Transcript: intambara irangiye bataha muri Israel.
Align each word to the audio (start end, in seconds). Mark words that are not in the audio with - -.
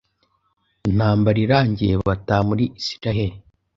intambara 0.89 1.37
irangiye 1.45 1.93
bataha 2.07 2.41
muri 2.49 2.63
Israel. 2.81 3.33